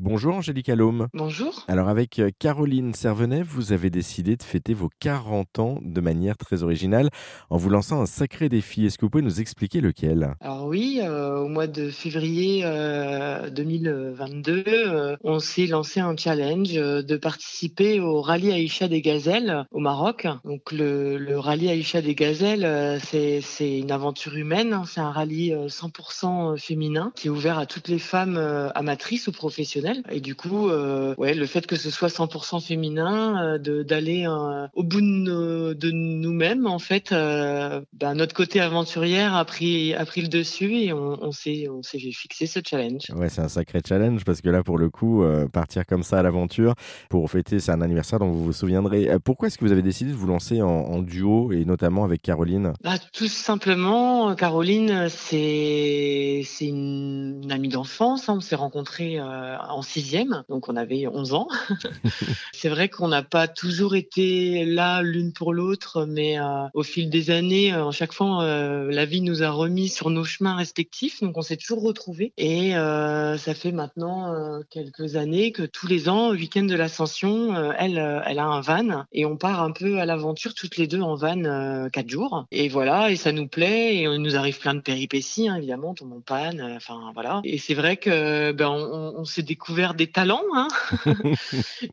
Bonjour 0.00 0.34
Angélique 0.34 0.68
Allôme. 0.68 1.06
Bonjour. 1.14 1.64
Alors 1.68 1.88
avec 1.88 2.18
euh, 2.18 2.30
Caroline 2.36 2.94
Servenet, 2.94 3.42
vous 3.42 3.72
avez 3.72 3.90
décidé 3.90 4.36
de 4.36 4.42
fêter 4.42 4.74
vos 4.74 4.90
40 4.98 5.60
ans 5.60 5.78
de 5.82 6.00
manière 6.00 6.36
très 6.36 6.64
originale 6.64 7.10
en 7.48 7.58
vous 7.58 7.70
lançant 7.70 8.00
un 8.00 8.06
sacré 8.06 8.48
défi. 8.48 8.84
Est-ce 8.84 8.98
que 8.98 9.06
vous 9.06 9.10
pouvez 9.10 9.22
nous 9.22 9.40
expliquer 9.40 9.80
lequel? 9.80 10.34
Alors 10.40 10.66
oui, 10.66 10.98
euh, 11.00 11.38
au 11.38 11.46
mois 11.46 11.68
de 11.68 11.90
février 11.90 12.62
euh, 12.64 13.50
2022, 13.50 14.64
euh, 14.66 15.16
on 15.22 15.38
s'est 15.38 15.68
lancé 15.68 16.00
un 16.00 16.16
challenge 16.16 16.72
de 16.72 17.16
participer 17.16 18.00
au 18.00 18.20
rallye 18.20 18.50
Aïcha 18.50 18.88
des 18.88 19.00
Gazelles 19.00 19.64
au 19.70 19.78
Maroc. 19.78 20.26
Donc 20.44 20.72
le, 20.72 21.18
le 21.18 21.38
rallye 21.38 21.68
Aïcha 21.68 22.02
des 22.02 22.16
Gazelles, 22.16 22.98
c'est 23.00 23.40
c'est 23.40 23.78
une 23.78 23.92
aventure 23.92 24.34
humaine, 24.34 24.72
hein. 24.72 24.82
c'est 24.88 25.00
un 25.00 25.12
rallye 25.12 25.52
euh, 25.52 25.68
100% 25.68 26.58
féminin 26.58 27.12
qui 27.14 27.28
est 27.28 27.30
ouvert 27.30 27.58
à 27.58 27.66
toutes 27.66 27.86
les 27.86 28.00
femmes 28.00 28.38
amatrices 28.74 29.28
ou 29.28 29.32
professionnelles. 29.32 29.83
Et 30.10 30.20
du 30.20 30.34
coup, 30.34 30.68
euh, 30.68 31.14
ouais, 31.18 31.34
le 31.34 31.46
fait 31.46 31.66
que 31.66 31.76
ce 31.76 31.90
soit 31.90 32.08
100% 32.08 32.60
féminin, 32.60 33.42
euh, 33.54 33.58
de- 33.58 33.82
d'aller 33.82 34.26
euh, 34.26 34.66
au 34.74 34.82
bout 34.82 35.00
de, 35.00 35.06
nos- 35.06 35.74
de 35.74 35.90
nous-mêmes, 35.90 36.66
en 36.66 36.78
fait, 36.78 37.12
euh, 37.12 37.80
ben, 37.92 38.14
notre 38.14 38.34
côté 38.34 38.60
aventurière 38.60 39.34
a 39.34 39.44
pris, 39.44 39.94
a 39.94 40.04
pris 40.04 40.22
le 40.22 40.28
dessus 40.28 40.74
et 40.78 40.92
on, 40.92 41.22
on 41.22 41.32
s'est 41.32 41.68
on 41.68 41.82
s'est 41.82 41.98
fixé 41.98 42.46
ce 42.46 42.60
challenge. 42.64 43.02
Ouais, 43.14 43.28
c'est 43.28 43.40
un 43.42 43.48
sacré 43.48 43.80
challenge 43.86 44.24
parce 44.24 44.40
que 44.40 44.48
là, 44.50 44.62
pour 44.62 44.78
le 44.78 44.90
coup, 44.90 45.22
euh, 45.22 45.46
partir 45.48 45.84
comme 45.86 46.02
ça 46.02 46.18
à 46.18 46.22
l'aventure 46.22 46.74
pour 47.10 47.30
fêter, 47.30 47.58
c'est 47.60 47.72
un 47.72 47.80
anniversaire 47.80 48.18
dont 48.18 48.30
vous 48.30 48.44
vous 48.44 48.52
souviendrez. 48.52 49.08
Pourquoi 49.24 49.48
est-ce 49.48 49.58
que 49.58 49.64
vous 49.64 49.72
avez 49.72 49.82
décidé 49.82 50.10
de 50.12 50.16
vous 50.16 50.26
lancer 50.26 50.62
en, 50.62 50.68
en 50.68 51.02
duo 51.02 51.52
et 51.52 51.64
notamment 51.64 52.04
avec 52.04 52.22
Caroline? 52.22 52.72
Ah, 52.84 52.96
tout 53.12 53.28
simplement, 53.28 54.34
Caroline, 54.34 55.08
c'est 55.08 56.42
c'est 56.44 56.66
une, 56.66 57.40
une 57.42 57.52
amie 57.52 57.68
d'enfance. 57.68 58.28
hein. 58.28 58.34
On 58.36 58.40
s'est 58.40 58.54
rencontrés 58.56 59.18
euh, 59.18 59.56
en 59.74 59.82
sixième, 59.82 60.44
donc 60.48 60.68
on 60.68 60.76
avait 60.76 61.06
11 61.06 61.34
ans. 61.34 61.48
c'est 62.52 62.68
vrai 62.68 62.88
qu'on 62.88 63.08
n'a 63.08 63.22
pas 63.22 63.48
toujours 63.48 63.94
été 63.94 64.64
là 64.64 65.02
l'une 65.02 65.32
pour 65.32 65.52
l'autre, 65.52 66.06
mais 66.06 66.38
euh, 66.38 66.66
au 66.74 66.82
fil 66.82 67.10
des 67.10 67.30
années, 67.30 67.74
euh, 67.74 67.90
chaque 67.90 68.12
fois, 68.12 68.42
euh, 68.42 68.90
la 68.90 69.04
vie 69.04 69.20
nous 69.20 69.42
a 69.42 69.50
remis 69.50 69.88
sur 69.88 70.10
nos 70.10 70.24
chemins 70.24 70.56
respectifs, 70.56 71.20
donc 71.20 71.36
on 71.36 71.42
s'est 71.42 71.56
toujours 71.56 71.82
retrouvés. 71.82 72.32
Et 72.36 72.72
ça 72.74 73.54
fait 73.54 73.72
maintenant 73.72 74.60
quelques 74.70 75.16
années 75.16 75.52
que 75.52 75.62
tous 75.62 75.86
les 75.86 76.08
ans, 76.08 76.30
week-end 76.30 76.64
de 76.64 76.74
l'Ascension, 76.74 77.72
elle, 77.78 78.22
elle 78.26 78.38
a 78.38 78.46
un 78.46 78.60
van 78.60 79.04
et 79.12 79.24
on 79.24 79.36
part 79.36 79.62
un 79.62 79.72
peu 79.72 79.98
à 79.98 80.06
l'aventure 80.06 80.54
toutes 80.54 80.76
les 80.76 80.86
deux 80.86 81.00
en 81.00 81.14
van 81.14 81.88
quatre 81.90 82.08
jours. 82.08 82.46
Et 82.50 82.68
voilà, 82.68 83.10
et 83.10 83.16
ça 83.16 83.32
nous 83.32 83.48
plaît 83.48 83.96
et 83.96 84.08
on 84.08 84.18
nous 84.18 84.36
arrive 84.36 84.58
plein 84.58 84.74
de 84.74 84.80
péripéties, 84.80 85.48
hein, 85.48 85.56
évidemment, 85.56 85.90
on 85.90 85.94
tombe 85.94 86.12
en 86.12 86.20
panne, 86.20 86.62
enfin 86.76 87.10
voilà. 87.14 87.40
Et 87.44 87.58
c'est 87.58 87.74
vrai 87.74 87.96
que 87.96 88.52
ben 88.52 88.68
on, 88.68 89.14
on 89.16 89.24
s'est 89.24 89.42
découvert 89.42 89.63
des 89.96 90.10
talents, 90.10 90.42
hein. 90.54 90.68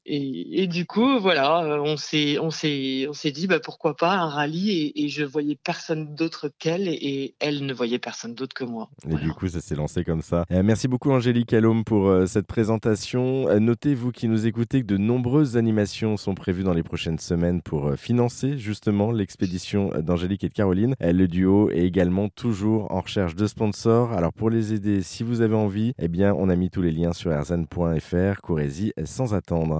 et, 0.06 0.64
et 0.64 0.68
du 0.68 0.86
coup, 0.86 1.20
voilà, 1.20 1.64
euh, 1.64 1.80
on 1.80 1.98
s'est 1.98 2.38
on 2.40 2.50
s'est 2.52 3.06
on 3.10 3.14
s'est 3.14 3.32
dit 3.32 3.48
bah 3.48 3.60
pourquoi 3.60 3.96
pas 3.96 4.14
un 4.14 4.28
rallye 4.30 4.72
et, 4.72 5.04
et 5.04 5.10
je 5.10 5.24
voyais 5.24 5.58
personne 5.62 6.16
d'autre 6.16 6.50
qu'elle 6.60 6.88
et, 6.88 7.36
elle 7.40 7.66
ne 7.66 7.74
voyait 7.74 8.00
personne 8.00 8.34
d'autre 8.36 8.54
que 8.54 8.64
moi. 8.64 8.90
Et 9.06 9.10
Voilà. 9.12 9.26
du 9.26 9.32
coup, 9.34 9.48
ça 9.48 9.62
s'est 9.62 9.76
lancé 9.76 10.04
comme 10.04 10.22
ça. 10.22 10.46
Euh, 10.52 10.64
merci 10.64 10.88
beaucoup 10.88 11.12
Angélique 11.12 11.54
Allôme 11.54 11.84
pour 11.84 12.08
euh, 12.08 12.26
cette 12.26 12.48
présentation. 12.48 13.48
Euh, 13.50 13.60
notez, 13.60 13.96
vous 13.96 14.12
qui 14.12 14.28
nous 14.28 14.48
écoutez, 14.48 14.82
que 14.82 14.88
de 14.88 14.98
nombreuses 14.98 15.58
animations 15.58 16.18
sont 16.18 16.36
prévues 16.36 16.64
dans 16.64 16.74
les 16.74 16.84
prochaines 16.84 17.20
semaines 17.20 17.62
pour 17.62 17.94
financer 17.96 18.58
justement 18.58 19.12
l'expédition 19.12 19.92
d'Angélique 20.02 20.44
et 20.44 20.50
de 20.50 20.54
Caroline. 20.54 20.96
Le 21.00 21.28
duo 21.28 21.70
est 21.72 21.86
également 21.86 22.30
toujours 22.30 22.92
en 22.92 23.02
recherche 23.02 23.36
de 23.36 23.48
sponsors. 23.48 24.12
Alors 24.14 24.34
pour 24.34 24.50
les 24.50 24.74
aider, 24.74 25.02
si 25.02 25.24
vous 25.24 25.42
avez 25.42 25.56
envie, 25.56 25.94
eh 26.00 26.08
bien 26.08 26.34
on 26.38 26.50
a 26.50 26.56
mis 26.56 26.70
tous 26.70 26.82
les 26.82 26.92
liens 26.92 27.14
sur 27.14 27.32
erzan.fr. 27.62 28.42
Courez-y 28.42 28.94
sans 29.06 29.34
attendre. 29.34 29.76